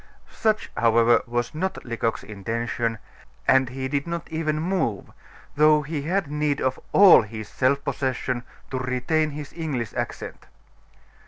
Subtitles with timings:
[0.31, 2.97] Such, however, was not Lecoq's intention,
[3.47, 5.11] and he did not even move,
[5.55, 8.41] though he had need of all his self possession
[8.71, 10.47] to retain his English accent.